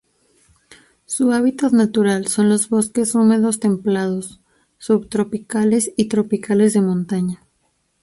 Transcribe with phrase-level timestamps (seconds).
[1.05, 4.41] Su hábitat natural son los bosques húmedos templados,
[4.79, 7.45] subtropicales y tropicales de montaña.